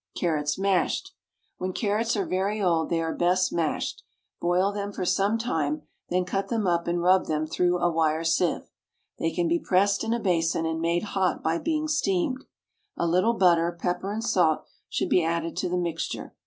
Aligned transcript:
CARROTS, 0.17 0.57
MASHED. 0.57 1.11
When 1.59 1.73
carrots 1.73 2.17
are 2.17 2.25
very 2.25 2.59
old 2.59 2.89
they 2.89 2.99
are 3.03 3.13
best 3.13 3.53
mashed. 3.53 4.01
Boil 4.39 4.71
them 4.71 4.91
for 4.91 5.05
some 5.05 5.37
time, 5.37 5.83
then 6.09 6.25
cut 6.25 6.47
them 6.47 6.65
up 6.65 6.87
and 6.87 7.03
rub 7.03 7.27
them 7.27 7.45
through 7.45 7.77
a 7.77 7.87
wire 7.87 8.23
sieve. 8.23 8.71
They 9.19 9.29
can 9.29 9.47
be 9.47 9.59
pressed 9.59 10.03
in 10.03 10.11
a 10.11 10.19
basin 10.19 10.65
and 10.65 10.81
made 10.81 11.03
hot 11.03 11.43
by 11.43 11.59
being 11.59 11.87
steamed. 11.87 12.45
A 12.97 13.05
little 13.05 13.35
butter, 13.35 13.77
pepper 13.79 14.11
and 14.11 14.23
salt 14.23 14.65
should 14.89 15.09
be 15.09 15.23
added 15.23 15.55
to 15.57 15.69
the 15.69 15.77
mixture. 15.77 16.33